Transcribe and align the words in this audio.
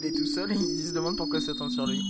il 0.00 0.06
est 0.06 0.12
tout 0.12 0.26
seul 0.26 0.52
et 0.52 0.54
il 0.78 0.86
se 0.86 0.92
demande 0.92 1.16
pourquoi 1.16 1.40
ça 1.40 1.54
tombe 1.54 1.70
sur 1.70 1.86
lui. 1.86 2.02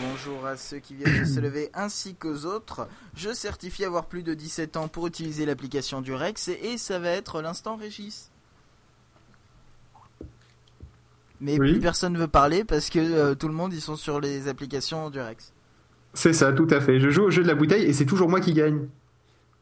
Bonjour 0.00 0.46
à 0.46 0.56
ceux 0.56 0.78
qui 0.78 0.94
viennent 0.94 1.20
de 1.20 1.24
se 1.26 1.40
lever 1.40 1.70
ainsi 1.74 2.14
qu'aux 2.14 2.46
autres. 2.46 2.88
Je 3.14 3.32
certifie 3.34 3.84
avoir 3.84 4.06
plus 4.06 4.22
de 4.22 4.32
17 4.32 4.76
ans 4.78 4.88
pour 4.88 5.06
utiliser 5.06 5.44
l'application 5.44 6.00
du 6.00 6.14
Rex 6.14 6.48
et 6.48 6.78
ça 6.78 6.98
va 6.98 7.10
être 7.10 7.42
l'instant 7.42 7.76
Régis. 7.76 8.30
Mais 11.40 11.58
Oui. 11.60 11.72
plus 11.72 11.80
personne 11.80 12.12
ne 12.14 12.18
veut 12.18 12.28
parler 12.28 12.64
parce 12.64 12.88
que 12.90 12.98
euh, 12.98 13.34
tout 13.34 13.48
le 13.48 13.54
monde 13.54 13.72
ils 13.74 13.80
sont 13.80 13.96
sur 13.96 14.20
les 14.20 14.48
applications 14.48 15.10
du 15.10 15.20
Rex. 15.20 15.52
C'est 16.14 16.32
ça, 16.32 16.52
tout 16.52 16.66
à 16.70 16.80
fait. 16.80 16.98
Je 16.98 17.10
joue 17.10 17.24
au 17.24 17.30
jeu 17.30 17.42
de 17.42 17.48
la 17.48 17.54
bouteille 17.54 17.82
et 17.84 17.92
c'est 17.92 18.06
toujours 18.06 18.28
moi 18.28 18.40
qui 18.40 18.52
gagne. 18.54 18.80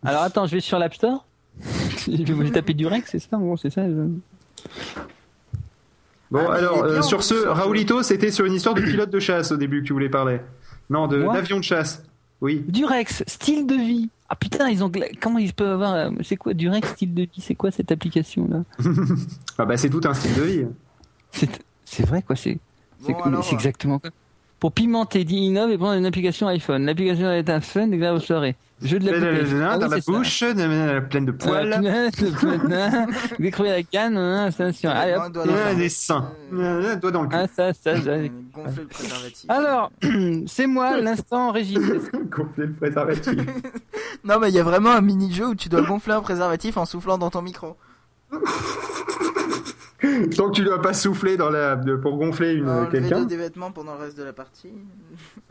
Alors 0.05 0.23
attends, 0.23 0.47
je 0.47 0.53
vais 0.53 0.61
sur 0.61 0.79
l'App 0.79 0.95
Store. 0.95 1.27
je 2.07 2.23
vais 2.23 2.33
vous 2.33 2.49
taper 2.51 2.75
du 2.75 2.87
Rex, 2.87 3.11
c'est 3.11 3.19
ça 3.19 3.37
gros, 3.37 3.57
c'est 3.57 3.71
ça. 3.71 3.83
je- 3.89 4.09
Bon, 6.31 6.47
Ah, 6.49 6.55
alors, 6.55 6.85
euh, 6.85 7.03
sur 7.03 7.23
ce. 7.23 7.35
Raoulito, 7.47 8.03
c'était 8.03 8.31
sur 8.31 8.45
une 8.45 8.55
histoire 8.55 8.75
de 8.75 8.81
pilote 8.83 9.11
de 9.11 9.21
chasse 9.21 9.53
au 9.53 9.57
début 9.57 9.83
que 9.83 9.87
tu 9.87 9.93
voulais 9.93 10.09
parler. 10.09 10.41
Non, 10.91 11.07
de 11.07 11.23
d'avion 11.23 11.59
de 11.59 11.65
chasse. 11.65 12.03
Oui. 12.41 12.65
Du 12.69 12.85
Rex, 12.85 13.23
style 13.27 13.67
de 13.67 13.75
vie. 13.75 14.11
Ah 14.29 14.37
putain, 14.37 14.69
ils 14.69 14.83
ont 14.83 14.91
comment 15.21 15.39
ils 15.39 15.53
peuvent 15.53 15.71
avoir 15.73 15.95
euh, 15.95 16.11
c'est 16.23 16.37
quoi 16.37 16.55
du 16.55 16.69
Rex 16.69 16.89
style 16.91 17.15
de 17.15 17.23
vie 17.23 17.41
C'est 17.41 17.55
quoi 17.55 17.71
cette 17.71 17.93
application 17.93 18.49
là? 18.49 18.65
Ah 19.59 19.65
bah 19.65 19.77
c'est 19.77 19.91
tout 19.91 20.01
un 20.05 20.15
style 20.15 20.35
de 20.35 20.43
vie. 20.43 20.67
C'est 21.35 21.51
c'est 21.85 22.07
vrai 22.07 22.23
quoi, 22.23 22.37
c'est 22.37 22.59
c'est 23.05 23.13
Bon, 23.13 23.43
c'est 23.43 23.55
exactement 23.55 23.99
quoi. 23.99 24.11
Pour 24.61 24.73
pimenter, 24.73 25.25
dit 25.25 25.37
innove 25.37 25.71
et 25.73 25.77
prendre 25.77 25.93
une 25.99 26.07
application 26.07 26.47
iPhone. 26.49 26.87
L'application 26.87 27.31
est 27.31 27.51
un 27.51 27.61
fun, 27.61 27.91
et 27.91 28.11
vous 28.13 28.21
saurez. 28.21 28.57
Jeu 28.83 28.99
de 28.99 29.11
la 29.11 29.13
poupée. 29.13 29.63
Ah 29.63 29.77
Dans 29.79 29.87
oui, 29.87 29.91
la 29.91 29.97
c'est 29.97 30.03
ça. 30.05 30.13
bouche, 30.13 30.43
euh, 30.43 31.01
pleine 31.03 31.27
de 31.27 31.33
Euh, 31.33 31.35
poils. 31.35 32.11
putain, 32.17 33.07
Décrocher 33.39 33.71
la 33.71 33.83
canne, 33.83 34.17
hein, 34.17 34.47
attention. 34.47 34.89
Allez 34.91 35.15
hop. 35.17 35.37
euh, 35.47 35.75
des 35.75 35.89
seins. 35.91 36.31
Euh, 36.55 36.97
Doigt 36.97 37.11
dans 37.11 37.23
le 37.23 37.29
cul. 37.29 37.37
Ah 37.39 37.47
ça, 37.55 37.75
ça, 37.75 37.95
ça. 38.03 38.09
Euh, 38.11 38.29
Gonfler 38.55 38.83
le 38.83 38.89
préservatif. 38.89 39.51
Alors, 39.51 39.91
c'est 40.47 40.67
moi, 40.67 40.99
l'instant 40.99 41.51
Régis. 41.53 41.79
Gonfler 42.31 42.67
le 42.67 42.73
préservatif. 42.73 43.35
Non 44.25 44.39
mais 44.41 44.49
il 44.49 44.55
y 44.55 44.59
a 44.59 44.63
vraiment 44.65 44.93
un 44.93 45.03
mini-jeu 45.03 45.49
où 45.49 45.55
tu 45.55 45.69
dois 45.69 45.83
gonfler 45.83 46.15
un 46.15 46.23
préservatif 46.23 46.79
en 46.79 46.87
soufflant 46.87 47.19
dans 47.19 47.29
ton 47.29 47.43
micro. 47.43 47.77
Tant 50.37 50.49
que 50.49 50.55
tu 50.55 50.65
dois 50.65 50.81
pas 50.83 50.93
souffler 50.95 51.37
dans 51.37 51.51
la... 51.51 51.77
de- 51.77 51.97
pour 51.97 52.17
gonfler 52.17 52.55
une, 52.55 52.89
quelqu'un. 52.91 53.25
des 53.25 53.37
vêtements 53.37 53.71
pendant 53.73 53.95
le 53.95 54.01
reste 54.01 54.19
de 54.19 54.23
la 54.25 54.33
partie. 54.33 54.71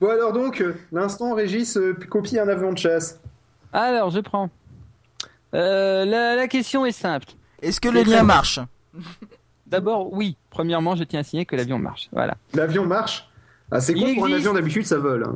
Bon 0.00 0.08
alors 0.10 0.32
donc, 0.32 0.60
euh, 0.60 0.74
l'instant 0.92 1.34
Régis 1.34 1.76
euh, 1.76 1.94
copie 2.10 2.38
un 2.38 2.48
avion 2.48 2.72
de 2.72 2.78
chasse. 2.78 3.20
Alors, 3.72 4.10
je 4.10 4.20
prends. 4.20 4.50
Euh, 5.54 6.04
la, 6.04 6.34
la 6.36 6.48
question 6.48 6.84
est 6.86 6.92
simple. 6.92 7.26
Est-ce 7.62 7.80
que 7.80 7.88
C'est 7.92 8.04
le 8.04 8.10
lien 8.10 8.22
marche? 8.22 8.58
D'abord, 9.66 10.12
oui. 10.12 10.36
Premièrement, 10.50 10.94
je 10.96 11.04
tiens 11.04 11.20
à 11.20 11.22
signer 11.22 11.46
que 11.46 11.56
l'avion 11.56 11.78
marche. 11.78 12.08
Voilà. 12.12 12.36
L'avion 12.54 12.84
marche? 12.86 13.28
Ah 13.70 13.80
c'est 13.80 13.94
con 13.94 14.14
pour 14.14 14.26
un 14.26 14.32
avion 14.32 14.52
d'habitude 14.52 14.86
ça 14.86 14.98
vole. 14.98 15.24
hein. 15.24 15.34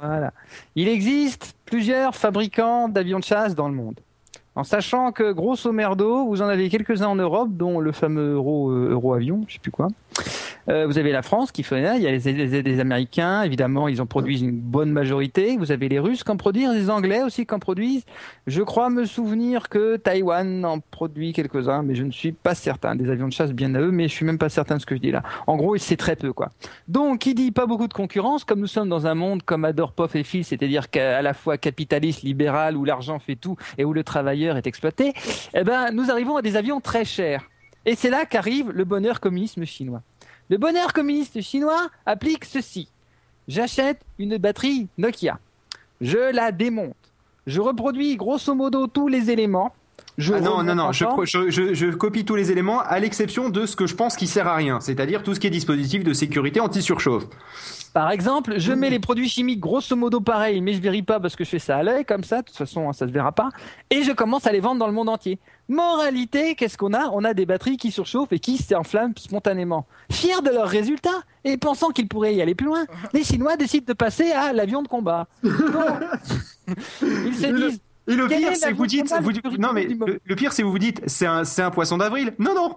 Voilà. 0.00 0.32
Il 0.74 0.88
existe 0.88 1.54
plusieurs 1.66 2.16
fabricants 2.16 2.88
d'avions 2.88 3.18
de 3.18 3.24
chasse 3.24 3.54
dans 3.54 3.68
le 3.68 3.74
monde. 3.74 4.00
En 4.56 4.64
sachant 4.64 5.12
que, 5.12 5.32
grosso 5.32 5.70
merdo, 5.70 6.24
vous 6.24 6.40
en 6.40 6.46
avez 6.46 6.70
quelques-uns 6.70 7.08
en 7.08 7.16
Europe, 7.16 7.50
dont 7.52 7.78
le 7.78 7.92
fameux 7.92 8.32
Euro, 8.32 8.70
euh, 8.70 8.88
Euro 8.90 9.12
avion, 9.12 9.44
je 9.46 9.54
sais 9.54 9.58
plus 9.58 9.70
quoi. 9.70 9.88
Euh, 10.68 10.86
vous 10.86 10.98
avez 10.98 11.12
la 11.12 11.22
France 11.22 11.52
qui 11.52 11.62
fait 11.62 11.84
ça, 11.84 11.96
il 11.96 12.02
y 12.02 12.06
a 12.06 12.10
les, 12.10 12.62
les- 12.62 12.80
Américains, 12.80 13.42
évidemment, 13.42 13.88
ils 13.88 14.02
en 14.02 14.06
produisent 14.06 14.42
une 14.42 14.58
bonne 14.58 14.90
majorité. 14.90 15.56
Vous 15.56 15.70
avez 15.72 15.88
les 15.88 15.98
Russes 15.98 16.24
qui 16.24 16.30
en 16.30 16.36
produisent, 16.36 16.70
les 16.74 16.90
Anglais 16.90 17.22
aussi 17.22 17.46
qui 17.46 17.54
en 17.54 17.58
produisent. 17.58 18.04
Je 18.46 18.62
crois 18.62 18.90
me 18.90 19.04
souvenir 19.04 19.68
que 19.68 19.96
Taïwan 19.96 20.64
en 20.64 20.80
produit 20.80 21.32
quelques-uns, 21.32 21.82
mais 21.82 21.94
je 21.94 22.04
ne 22.04 22.10
suis 22.10 22.32
pas 22.32 22.54
certain. 22.54 22.96
Des 22.96 23.10
avions 23.10 23.28
de 23.28 23.32
chasse 23.32 23.52
bien 23.52 23.74
à 23.74 23.80
eux, 23.80 23.90
mais 23.90 24.08
je 24.08 24.12
suis 24.12 24.24
même 24.26 24.38
pas 24.38 24.48
certain 24.48 24.76
de 24.76 24.80
ce 24.80 24.86
que 24.86 24.94
je 24.96 25.00
dis 25.00 25.10
là. 25.10 25.22
En 25.46 25.56
gros, 25.56 25.76
c'est 25.76 25.96
très 25.96 26.16
peu, 26.16 26.32
quoi. 26.32 26.50
Donc, 26.88 27.20
qui 27.20 27.34
dit 27.34 27.52
pas 27.52 27.66
beaucoup 27.66 27.88
de 27.88 27.94
concurrence, 27.94 28.44
comme 28.44 28.60
nous 28.60 28.66
sommes 28.66 28.88
dans 28.88 29.06
un 29.06 29.14
monde 29.14 29.42
comme 29.42 29.64
adore 29.64 29.92
Poff 29.92 30.16
et 30.16 30.24
Phil, 30.24 30.44
c'est-à-dire 30.44 30.90
qu'à 30.90 31.22
la 31.22 31.34
fois 31.34 31.58
capitaliste, 31.58 32.22
libéral, 32.22 32.76
où 32.76 32.84
l'argent 32.84 33.18
fait 33.18 33.36
tout 33.36 33.56
et 33.78 33.84
où 33.84 33.92
le 33.92 34.02
travailleur 34.04 34.56
est 34.56 34.66
exploité, 34.66 35.12
eh 35.54 35.64
ben, 35.64 35.90
nous 35.92 36.10
arrivons 36.10 36.36
à 36.36 36.42
des 36.42 36.56
avions 36.56 36.80
très 36.80 37.04
chers. 37.04 37.44
Et 37.84 37.94
c'est 37.94 38.10
là 38.10 38.26
qu'arrive 38.26 38.70
le 38.72 38.84
bonheur 38.84 39.20
communisme 39.20 39.64
chinois. 39.64 40.02
Le 40.48 40.58
bonheur 40.58 40.92
communiste 40.92 41.40
chinois 41.40 41.88
applique 42.04 42.44
ceci. 42.44 42.88
J'achète 43.48 44.00
une 44.18 44.36
batterie 44.38 44.88
Nokia. 44.98 45.38
Je 46.00 46.32
la 46.32 46.52
démonte. 46.52 46.94
Je 47.46 47.60
reproduis 47.60 48.16
grosso 48.16 48.54
modo 48.54 48.86
tous 48.86 49.08
les 49.08 49.30
éléments. 49.30 49.74
Je 50.18 50.34
Ah 50.34 50.40
non, 50.40 50.62
non, 50.62 50.74
non, 50.74 50.92
je 50.92 51.90
copie 51.94 52.24
tous 52.24 52.36
les 52.36 52.50
éléments 52.50 52.80
à 52.80 52.98
l'exception 52.98 53.50
de 53.50 53.66
ce 53.66 53.76
que 53.76 53.86
je 53.86 53.94
pense 53.94 54.16
qui 54.16 54.26
sert 54.26 54.46
à 54.46 54.54
rien, 54.54 54.80
c'est-à-dire 54.80 55.22
tout 55.22 55.34
ce 55.34 55.40
qui 55.40 55.46
est 55.46 55.50
dispositif 55.50 56.04
de 56.04 56.12
sécurité 56.12 56.60
anti-surchauffe. 56.60 57.24
Par 57.96 58.10
exemple, 58.10 58.58
je 58.58 58.74
mets 58.74 58.90
les 58.90 58.98
produits 58.98 59.26
chimiques 59.26 59.58
grosso 59.58 59.96
modo 59.96 60.20
pareil, 60.20 60.60
mais 60.60 60.74
je 60.74 60.82
vérifie 60.82 61.02
pas 61.02 61.18
parce 61.18 61.34
que 61.34 61.44
je 61.44 61.48
fais 61.48 61.58
ça 61.58 61.78
à 61.78 61.82
l'œil 61.82 62.04
comme 62.04 62.24
ça. 62.24 62.42
De 62.42 62.46
toute 62.46 62.54
façon, 62.54 62.92
ça 62.92 63.06
se 63.06 63.10
verra 63.10 63.32
pas. 63.32 63.48
Et 63.88 64.02
je 64.02 64.12
commence 64.12 64.46
à 64.46 64.52
les 64.52 64.60
vendre 64.60 64.78
dans 64.78 64.86
le 64.86 64.92
monde 64.92 65.08
entier. 65.08 65.38
Moralité, 65.70 66.56
qu'est-ce 66.56 66.76
qu'on 66.76 66.92
a? 66.92 67.08
On 67.14 67.24
a 67.24 67.32
des 67.32 67.46
batteries 67.46 67.78
qui 67.78 67.90
surchauffent 67.90 68.34
et 68.34 68.38
qui 68.38 68.58
s'enflamment 68.58 69.14
spontanément. 69.16 69.86
Fiers 70.12 70.42
de 70.44 70.50
leurs 70.50 70.68
résultats 70.68 71.22
et 71.44 71.56
pensant 71.56 71.88
qu'ils 71.88 72.06
pourraient 72.06 72.34
y 72.34 72.42
aller 72.42 72.54
plus 72.54 72.66
loin, 72.66 72.84
les 73.14 73.24
Chinois 73.24 73.56
décident 73.56 73.86
de 73.88 73.94
passer 73.94 74.30
à 74.30 74.52
l'avion 74.52 74.82
de 74.82 74.88
combat. 74.88 75.26
Ils 75.42 77.34
se 77.34 77.46
disent 77.46 77.80
Et 78.08 78.14
le 78.14 78.28
pire, 78.28 78.50
est 78.52 78.56
c'est 78.56 78.72
que 78.72 78.76
vous 78.76 78.86
dites, 78.86 79.10
vous 79.22 79.32
dites- 79.32 79.58
non 79.58 79.72
mais 79.72 79.84
le, 79.84 80.20
le 80.22 80.36
pire, 80.36 80.52
c'est 80.52 80.62
vous 80.62 80.70
vous 80.70 80.78
dites, 80.78 81.00
c'est 81.06 81.24
un, 81.24 81.44
c'est 81.44 81.62
un 81.62 81.70
poisson 81.70 81.96
d'avril. 81.96 82.34
Non, 82.38 82.54
non. 82.54 82.76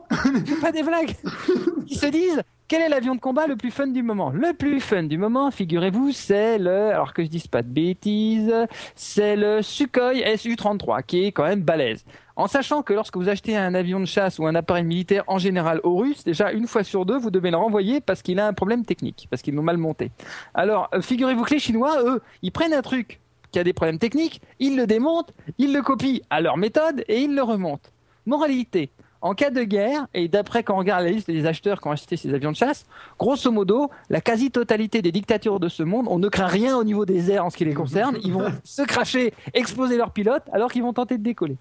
pas 0.61 0.71
des 0.71 0.83
blagues. 0.83 1.13
Ils 1.89 1.97
se 1.99 2.05
disent 2.05 2.41
quel 2.69 2.83
est 2.83 2.89
l'avion 2.89 3.15
de 3.15 3.19
combat 3.19 3.47
le 3.47 3.55
plus 3.55 3.71
fun 3.71 3.87
du 3.87 4.03
moment? 4.03 4.29
Le 4.29 4.53
plus 4.53 4.79
fun 4.79 5.01
du 5.01 5.17
moment, 5.17 5.49
figurez-vous, 5.49 6.11
c'est 6.11 6.59
le, 6.59 6.91
alors 6.91 7.13
que 7.13 7.23
je 7.23 7.27
dise 7.27 7.47
pas 7.47 7.63
de 7.63 7.67
bêtises, 7.67 8.53
c'est 8.95 9.35
le 9.35 9.63
Sukhoi 9.63 10.37
Su-33 10.37 11.03
qui 11.03 11.25
est 11.25 11.31
quand 11.31 11.45
même 11.45 11.63
balèze. 11.63 12.05
En 12.35 12.45
sachant 12.45 12.83
que 12.83 12.93
lorsque 12.93 13.17
vous 13.17 13.27
achetez 13.27 13.57
un 13.57 13.73
avion 13.73 13.99
de 13.99 14.05
chasse 14.05 14.37
ou 14.37 14.45
un 14.45 14.53
appareil 14.53 14.83
militaire 14.83 15.23
en 15.25 15.39
général 15.39 15.81
aux 15.83 15.97
Russes, 15.97 16.23
déjà 16.23 16.51
une 16.51 16.67
fois 16.67 16.83
sur 16.83 17.07
deux, 17.07 17.17
vous 17.17 17.31
devez 17.31 17.49
le 17.49 17.57
renvoyer 17.57 18.01
parce 18.01 18.21
qu'il 18.21 18.39
a 18.39 18.45
un 18.45 18.53
problème 18.53 18.85
technique, 18.85 19.27
parce 19.31 19.41
qu'ils 19.41 19.55
l'ont 19.55 19.63
mal 19.63 19.77
monté. 19.77 20.11
Alors, 20.53 20.89
euh, 20.93 21.01
figurez-vous 21.01 21.45
que 21.45 21.55
les 21.55 21.59
Chinois, 21.59 22.03
eux, 22.03 22.21
ils 22.43 22.51
prennent 22.51 22.73
un 22.73 22.83
truc 22.83 23.19
qui 23.51 23.57
a 23.57 23.63
des 23.63 23.73
problèmes 23.73 23.97
techniques, 23.97 24.41
ils 24.59 24.77
le 24.77 24.85
démontent, 24.85 25.33
ils 25.57 25.73
le 25.73 25.81
copient 25.81 26.19
à 26.29 26.39
leur 26.39 26.55
méthode 26.55 27.03
et 27.07 27.21
ils 27.21 27.33
le 27.33 27.41
remontent. 27.41 27.89
Moralité, 28.27 28.91
en 29.21 29.33
cas 29.33 29.49
de 29.49 29.63
guerre, 29.63 30.07
et 30.13 30.27
d'après 30.27 30.63
quand 30.63 30.75
on 30.75 30.79
regarde 30.79 31.03
la 31.03 31.11
liste 31.11 31.29
des 31.29 31.45
acheteurs 31.45 31.81
qui 31.81 31.87
ont 31.87 31.91
acheté 31.91 32.17
ces 32.17 32.33
avions 32.33 32.51
de 32.51 32.55
chasse, 32.55 32.85
grosso 33.17 33.51
modo, 33.51 33.89
la 34.09 34.21
quasi-totalité 34.21 35.01
des 35.01 35.11
dictatures 35.11 35.59
de 35.59 35.69
ce 35.69 35.83
monde, 35.83 36.07
on 36.09 36.19
ne 36.19 36.29
craint 36.29 36.47
rien 36.47 36.77
au 36.77 36.83
niveau 36.83 37.05
des 37.05 37.31
airs 37.31 37.45
en 37.45 37.49
ce 37.49 37.57
qui 37.57 37.65
les 37.65 37.73
concerne. 37.73 38.17
Ils 38.23 38.33
vont 38.33 38.51
se 38.63 38.81
cracher, 38.83 39.33
exploser 39.53 39.97
leurs 39.97 40.11
pilotes, 40.11 40.43
alors 40.51 40.71
qu'ils 40.71 40.83
vont 40.83 40.93
tenter 40.93 41.17
de 41.17 41.23
décoller. 41.23 41.57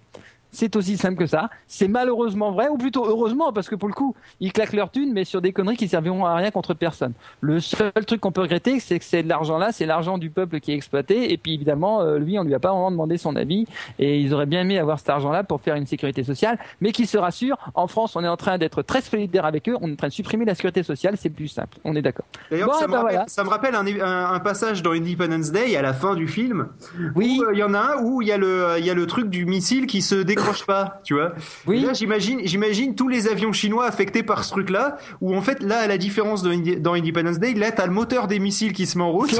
C'est 0.51 0.75
aussi 0.75 0.97
simple 0.97 1.15
que 1.17 1.25
ça. 1.27 1.49
C'est 1.67 1.87
malheureusement 1.87 2.51
vrai, 2.51 2.67
ou 2.69 2.77
plutôt 2.77 3.05
heureusement, 3.05 3.53
parce 3.53 3.69
que 3.69 3.75
pour 3.75 3.87
le 3.87 3.93
coup, 3.93 4.15
ils 4.39 4.51
claquent 4.51 4.73
leur 4.73 4.89
thune, 4.91 5.13
mais 5.13 5.23
sur 5.23 5.41
des 5.41 5.53
conneries 5.53 5.77
qui 5.77 5.87
serviront 5.87 6.25
à 6.25 6.35
rien 6.35 6.49
contre 6.51 6.73
personne. 6.73 7.13
Le 7.41 7.59
seul 7.59 7.91
truc 8.07 8.19
qu'on 8.21 8.31
peut 8.31 8.41
regretter, 8.41 8.79
c'est 8.79 8.97
que 8.97 9.05
c'est 9.05 9.21
de 9.23 9.29
l'argent 9.29 9.57
là, 9.57 9.71
c'est 9.71 9.85
l'argent 9.85 10.17
du 10.17 10.29
peuple 10.29 10.59
qui 10.59 10.71
est 10.71 10.75
exploité, 10.75 11.31
et 11.31 11.37
puis 11.37 11.53
évidemment, 11.53 12.01
euh, 12.01 12.17
lui, 12.17 12.39
on 12.39 12.43
lui 12.43 12.53
a 12.55 12.59
pas 12.59 12.69
vraiment 12.71 12.89
demandé 12.91 13.17
son 13.17 13.35
avis, 13.35 13.67
et 13.99 14.19
ils 14.19 14.33
auraient 14.33 14.45
bien 14.47 14.61
aimé 14.61 14.79
avoir 14.79 14.97
cet 14.99 15.09
argent 15.09 15.31
là 15.31 15.43
pour 15.43 15.61
faire 15.61 15.75
une 15.75 15.85
sécurité 15.85 16.23
sociale, 16.23 16.57
mais 16.81 16.91
qui 16.91 17.05
se 17.05 17.17
rassure, 17.17 17.57
en 17.75 17.87
France, 17.87 18.15
on 18.15 18.23
est 18.23 18.27
en 18.27 18.37
train 18.37 18.57
d'être 18.57 18.81
très 18.81 19.01
solidaire 19.01 19.45
avec 19.45 19.69
eux, 19.69 19.77
on 19.81 19.87
est 19.89 19.93
en 19.93 19.95
train 19.97 20.07
de 20.07 20.13
supprimer 20.13 20.45
la 20.45 20.55
sécurité 20.55 20.81
sociale, 20.83 21.15
c'est 21.17 21.29
plus 21.29 21.47
simple. 21.47 21.77
On 21.83 21.95
est 21.95 22.01
d'accord. 22.01 22.25
D'ailleurs, 22.49 22.69
Bon, 22.69 22.73
ça, 22.73 22.87
me 22.87 22.93
rappelle, 22.95 23.11
voilà. 23.13 23.25
ça 23.27 23.43
me 23.43 23.49
rappelle 23.49 23.75
un, 23.75 23.85
un- 23.85 24.33
un 24.33 24.39
passage 24.39 24.81
dans 24.81 24.91
Independence 24.91 25.51
Day 25.51 25.75
à 25.75 25.81
la 25.83 25.93
fin 25.93 26.15
du 26.15 26.27
film. 26.27 26.69
Oui, 27.15 27.39
où, 27.39 27.45
euh, 27.45 27.53
Il 27.53 27.59
y 27.59 27.63
en 27.63 27.73
a 27.73 27.79
un 27.79 28.03
où 28.03 28.21
il 28.21 28.27
y 28.27 28.31
a 28.31 28.37
le, 28.37 28.79
y 28.79 28.89
a 28.89 28.93
le 28.93 29.05
truc 29.05 29.29
du 29.29 29.45
missile 29.45 29.85
qui 29.85 30.01
se 30.01 30.15
décroche 30.39 30.65
pas, 30.65 31.01
tu 31.03 31.13
vois. 31.15 31.33
oui. 31.67 31.77
Et 31.83 31.85
Là, 31.85 31.93
j'imagine, 31.93 32.41
j'imagine 32.43 32.95
tous 32.95 33.07
les 33.07 33.27
avions 33.27 33.51
chinois 33.51 33.85
affectés 33.85 34.23
par 34.23 34.43
ce 34.43 34.51
truc-là, 34.51 34.97
où 35.21 35.35
en 35.35 35.41
fait, 35.41 35.61
là, 35.63 35.79
à 35.79 35.87
la 35.87 35.97
différence 35.97 36.41
de, 36.43 36.75
dans 36.79 36.93
Independence 36.93 37.39
Day, 37.39 37.53
là, 37.53 37.71
t'as 37.71 37.85
le 37.85 37.91
moteur 37.93 38.27
des 38.27 38.39
missiles 38.39 38.73
qui 38.73 38.85
se 38.85 38.97
met 38.97 39.03
en 39.03 39.11
route, 39.11 39.31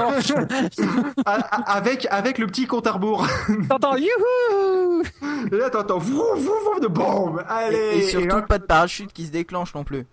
avec, 1.66 2.08
avec 2.10 2.38
le 2.38 2.48
petit 2.48 2.66
compte 2.68 2.88
à 2.88 2.92
rebours. 2.94 3.28
T'entends, 3.70 3.96
youhou 3.96 5.04
Et 5.52 5.56
là, 5.58 5.70
t'entends, 5.70 5.98
vroom, 6.00 6.40
vroom, 6.40 6.58
vroom 6.66 6.80
de 6.82 6.88
bombe. 6.88 7.44
Allez. 7.48 7.78
Et, 7.78 7.98
et 8.00 8.02
surtout 8.10 8.42
pas 8.48 8.58
de 8.58 8.66
parachute 8.66 9.14
qui 9.14 9.26
se 9.26 9.32
déclenche 9.32 9.74
non 9.74 9.84
plus. 9.84 10.06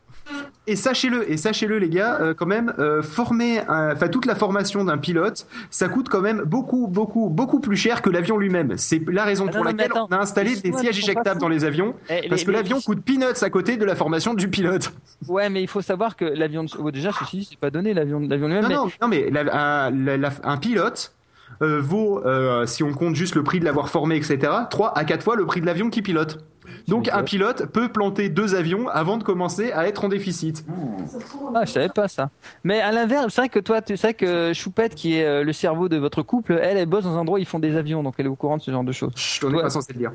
Et 0.69 0.75
sachez-le, 0.75 1.31
et 1.31 1.37
sachez-le 1.37 1.79
les 1.79 1.89
gars, 1.89 2.19
euh, 2.21 2.35
quand 2.35 2.47
même, 2.47 2.73
euh, 2.81 3.01
former, 3.03 3.61
enfin 3.69 4.09
toute 4.09 4.27
la 4.27 4.35
formation 4.35 4.83
d'un 4.85 4.99
pilote, 4.99 5.47
ça 5.71 5.89
coûte 5.89 6.09
quand 6.09 6.21
même 6.21 6.43
beaucoup, 6.45 6.89
beaucoup, 6.89 7.29
beaucoup 7.29 7.61
plus 7.61 7.77
cher 7.77 8.03
que 8.03 8.11
l'avion 8.11 8.37
lui-même. 8.37 8.73
C'est 8.77 9.01
la 9.09 9.25
raison 9.25 9.45
Ah 9.49 9.53
pour 9.53 9.61
non, 9.65 9.71
laquelle 9.71 9.93
attends, 9.93 10.09
on 10.11 10.15
a 10.15 10.19
installé 10.19 10.57
des 10.57 10.73
sièges 10.73 10.99
éjectables 10.99 11.41
dans 11.41 11.49
les 11.49 11.65
avions, 11.65 11.95
Eh, 12.11 12.29
parce 12.29 12.41
les- 12.41 12.47
que 12.47 12.51
les- 12.51 12.57
l'avion 12.57 12.81
coûte 12.81 13.01
peanuts 13.05 13.43
à 13.43 13.51
côté 13.51 13.77
de 13.77 13.85
la 13.85 13.95
formation 13.95 14.35
du 14.35 14.49
pilote. 14.49 14.93
Ouais, 15.29 15.49
mais 15.49 15.63
il 15.63 15.69
faut 15.69 15.83
savoir 15.83 16.17
que 16.17 16.25
l'avion. 16.25 16.65
de- 16.65 16.71
oh, 16.81 16.91
déjà, 16.91 17.13
ceci, 17.13 17.47
c'est 17.49 17.59
pas 17.59 17.71
donné 17.71 17.95
l'avion, 17.95 18.19
l'avion 18.19 18.49
lui-même. 18.49 18.63
Non, 18.65 18.69
mais- 18.69 18.75
non, 18.75 18.91
non, 19.03 19.09
mais 19.09 19.31
la- 19.31 19.85
un, 19.87 19.91
la- 19.91 20.17
la- 20.17 20.31
un 20.43 20.57
pilote 20.57 21.13
euh, 21.63 21.81
vaut, 21.81 22.23
si 22.67 22.83
on 22.83 22.93
compte 22.93 23.15
juste 23.15 23.35
le 23.37 23.43
prix 23.45 23.61
de 23.61 23.65
l'avoir 23.65 23.89
formé, 23.89 24.17
etc., 24.17 24.39
3 24.69 24.99
à 24.99 25.05
4 25.05 25.23
fois 25.23 25.37
le 25.37 25.47
prix 25.47 25.61
de 25.61 25.67
l'avion 25.67 25.91
qui 25.91 26.03
pilote. 26.03 26.45
Donc 26.88 27.09
un 27.12 27.23
pilote 27.23 27.67
peut 27.67 27.88
planter 27.88 28.29
deux 28.29 28.55
avions 28.55 28.88
avant 28.88 29.17
de 29.17 29.25
commencer 29.25 29.73
à 29.73 29.88
être 29.88 30.05
en 30.05 30.09
déficit. 30.09 30.65
Ah, 31.55 31.65
je 31.65 31.73
savais 31.73 31.88
pas 31.88 32.06
ça. 32.09 32.31
Mais 32.62 32.81
à 32.81 32.93
l'inverse, 32.93 33.27
c'est 33.35 33.41
vrai 33.41 33.49
que 33.49 33.59
toi, 33.59 33.83
tu 33.83 33.97
sais 33.97 34.15
que 34.15 34.53
Choupette, 34.55 34.94
qui 34.94 35.19
est 35.19 35.25
euh, 35.25 35.43
le 35.43 35.53
cerveau 35.53 35.88
de 35.88 35.97
votre 35.97 36.23
couple, 36.23 36.59
elle, 36.62 36.77
elle 36.77 36.87
bosse 36.87 37.05
dans 37.05 37.17
un 37.17 37.21
endroit 37.21 37.38
où 37.38 37.43
ils 37.43 37.47
font 37.47 37.59
des 37.59 37.77
avions, 37.77 38.03
donc 38.03 38.15
elle 38.19 38.27
est 38.27 38.31
au 38.31 38.37
courant 38.37 38.56
de 38.56 38.62
ce 38.62 38.71
genre 38.71 38.85
de 38.85 38.93
choses. 38.93 39.12
Chut, 39.17 39.44
on 39.44 39.50
n'est 39.50 39.61
pas 39.61 39.71
censé 39.71 39.93
le 39.93 39.99
dire. 39.99 40.12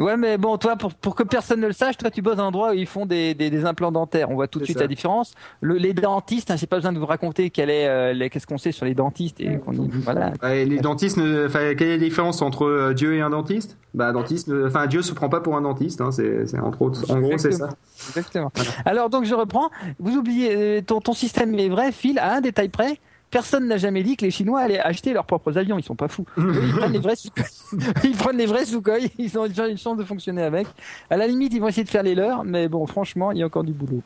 Ouais, 0.00 0.16
mais 0.16 0.38
bon, 0.38 0.56
toi, 0.56 0.76
pour, 0.76 0.94
pour 0.94 1.14
que 1.14 1.22
personne 1.22 1.60
ne 1.60 1.66
le 1.66 1.72
sache, 1.72 1.96
toi, 1.98 2.10
tu 2.10 2.22
bosses 2.22 2.36
dans 2.36 2.44
un 2.44 2.46
endroit 2.48 2.70
où 2.70 2.74
ils 2.74 2.86
font 2.86 3.06
des, 3.06 3.34
des, 3.34 3.50
des 3.50 3.64
implants 3.64 3.92
dentaires. 3.92 4.30
On 4.30 4.34
voit 4.34 4.48
tout 4.48 4.58
de 4.58 4.64
suite 4.64 4.78
ça. 4.78 4.84
la 4.84 4.88
différence. 4.88 5.34
Le, 5.60 5.74
les 5.74 5.92
dentistes, 5.92 6.50
hein, 6.50 6.56
j'ai 6.56 6.66
pas 6.66 6.76
besoin 6.76 6.92
de 6.92 6.98
vous 6.98 7.06
raconter 7.06 7.50
quel 7.50 7.70
est, 7.70 7.86
euh, 7.86 8.12
les- 8.12 8.30
qu'est-ce 8.30 8.46
qu'on 8.46 8.58
sait 8.58 8.72
sur 8.72 8.86
les 8.86 8.94
dentistes 8.94 9.40
et 9.40 9.58
qu'on 9.58 9.72
voilà. 10.02 10.32
Ouais, 10.42 10.64
les 10.64 10.78
dentistes, 10.78 11.16
ne- 11.18 11.48
quelle 11.74 11.82
est 11.88 11.96
la 11.98 12.04
différence 12.04 12.42
entre 12.42 12.64
euh, 12.64 12.94
Dieu 12.94 13.14
et 13.14 13.20
un 13.20 13.30
dentiste? 13.30 13.76
Bah, 13.94 14.12
dentiste, 14.12 14.48
ne- 14.48 14.66
enfin, 14.66 14.86
Dieu 14.86 15.02
se 15.02 15.12
prend 15.12 15.28
pas 15.28 15.40
pour 15.40 15.56
un 15.56 15.60
dentiste, 15.62 16.00
hein, 16.00 16.10
c'est, 16.12 16.46
c'est 16.46 16.58
entre 16.58 16.82
autres. 16.82 17.10
En 17.10 17.20
gros, 17.20 17.36
c'est 17.38 17.52
ça. 17.52 17.68
Exactement. 18.08 18.50
Alors 18.86 19.10
donc 19.10 19.24
je 19.24 19.34
reprends. 19.34 19.70
Vous 19.98 20.16
oubliez 20.16 20.56
euh, 20.56 20.80
ton, 20.80 21.00
ton 21.00 21.12
système 21.12 21.54
est 21.58 21.68
vrai, 21.68 21.92
Phil, 21.92 22.18
à 22.18 22.34
un 22.36 22.40
détail 22.40 22.68
près. 22.68 22.98
Personne 23.30 23.68
n'a 23.68 23.76
jamais 23.76 24.02
dit 24.02 24.16
que 24.16 24.24
les 24.24 24.30
Chinois 24.30 24.60
allaient 24.60 24.80
acheter 24.80 25.12
leurs 25.12 25.24
propres 25.24 25.56
avions. 25.56 25.78
Ils 25.78 25.84
sont 25.84 25.94
pas 25.94 26.08
fous. 26.08 26.26
Ils 26.36 26.72
prennent 26.76 26.92
les 26.92 26.98
vrais 26.98 27.14
Sukhoi. 27.16 27.44
Ils 28.04 28.16
prennent 28.16 28.36
les 28.36 28.46
vrais 28.46 28.64
Sukhoi. 28.64 28.98
Ils 29.18 29.38
ont 29.38 29.46
déjà 29.46 29.68
une 29.68 29.78
chance 29.78 29.96
de 29.96 30.04
fonctionner 30.04 30.42
avec. 30.42 30.66
À 31.10 31.16
la 31.16 31.26
limite, 31.28 31.52
ils 31.54 31.60
vont 31.60 31.68
essayer 31.68 31.84
de 31.84 31.88
faire 31.88 32.02
les 32.02 32.14
leurs, 32.16 32.44
mais 32.44 32.68
bon, 32.68 32.84
franchement, 32.86 33.30
il 33.30 33.38
y 33.38 33.42
a 33.42 33.46
encore 33.46 33.62
du 33.64 33.72
boulot. 33.72 34.02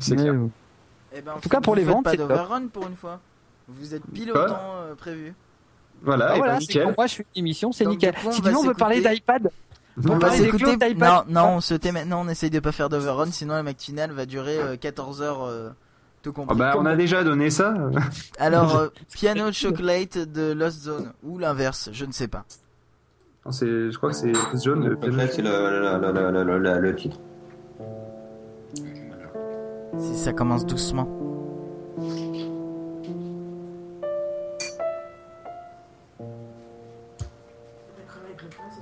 C'est 0.00 0.16
clair. 0.16 0.32
euh, 0.34 0.48
Eh 1.16 1.20
ben, 1.20 1.32
En 1.36 1.40
tout 1.40 1.48
cas, 1.48 1.60
pour 1.60 1.76
les 1.76 1.84
ventes, 1.84 2.04
pas 2.04 2.16
d'overrun 2.16 2.66
pour 2.66 2.86
une 2.88 2.96
fois. 2.96 3.20
Vous 3.68 3.94
êtes 3.94 4.02
pile 4.12 4.32
autant 4.32 4.56
euh, 4.82 4.94
prévu. 4.96 5.34
Voilà, 6.02 6.30
ah, 6.30 6.34
et 6.34 6.38
voilà, 6.38 6.54
c'est 6.54 6.60
nickel. 6.60 6.82
pour 6.84 6.94
moi, 6.96 7.06
je 7.06 7.14
fais 7.16 7.26
une 7.34 7.40
émission, 7.40 7.70
c'est 7.72 7.84
nickel. 7.86 8.14
coup, 8.14 8.28
on 8.28 8.32
Si 8.32 8.40
va 8.40 8.50
on 8.56 8.62
veut 8.62 8.74
parler 8.74 9.00
d'iPad, 9.00 9.50
On 10.04 10.10
On 10.12 10.18
va 10.18 10.30
s'écouter. 10.30 10.76
Non, 10.96 11.24
non, 11.28 11.48
on 11.56 11.60
se 11.60 11.74
tait 11.74 11.92
maintenant. 11.92 12.22
On 12.24 12.28
essaye 12.28 12.50
de 12.50 12.60
pas 12.60 12.72
faire 12.72 12.88
d'overrun, 12.88 13.30
sinon 13.30 13.54
la 13.54 13.62
matinale 13.62 14.12
va 14.12 14.24
durer 14.26 14.58
euh, 14.58 14.76
14 14.76 15.22
heures. 15.22 15.42
euh, 15.44 15.70
tout 16.30 16.44
Ah 16.48 16.54
bah, 16.54 16.74
on 16.78 16.86
a 16.86 16.96
déjà 16.96 17.24
donné 17.24 17.50
ça. 17.50 17.74
Alors, 18.38 18.76
euh, 18.76 18.88
Piano 19.14 19.52
Chocolate 19.52 20.18
de 20.18 20.52
Lost 20.52 20.82
Zone 20.82 21.12
ou 21.22 21.38
l'inverse, 21.38 21.90
je 21.92 22.04
ne 22.04 22.12
sais 22.12 22.28
pas. 22.28 22.44
Non, 23.44 23.52
c'est, 23.52 23.90
je 23.90 23.96
crois 23.96 24.10
que 24.10 24.16
c'est 24.16 24.32
piano. 24.32 24.96
Peut-être 24.96 25.32
c'est 25.32 25.42
le, 25.42 26.94
titre. 26.96 27.18
Si 29.98 30.16
ça 30.16 30.32
commence 30.32 30.66
doucement. 30.66 31.08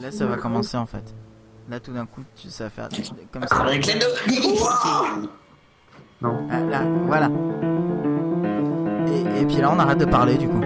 Là, 0.01 0.11
ça 0.11 0.27
va 0.27 0.37
commencer 0.37 0.77
en 0.77 0.87
fait. 0.87 1.15
Là, 1.69 1.81
tout 1.81 1.93
d'un 1.93 2.07
coup, 2.07 2.23
tu, 2.37 2.49
ça 2.49 2.65
va 2.65 2.71
faire 2.71 2.89
comme 3.33 3.47
ça. 3.47 3.67
Non. 6.23 6.47
Ah, 6.51 6.61
là, 6.61 6.81
voilà. 7.07 7.29
Et, 9.09 9.43
et 9.43 9.47
puis 9.47 9.57
là, 9.57 9.71
on 9.75 9.79
arrête 9.79 9.99
de 9.99 10.07
parler 10.07 10.37
du 10.37 10.49
coup. 10.49 10.61